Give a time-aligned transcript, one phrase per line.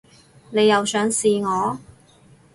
[0.49, 1.79] 你又想試我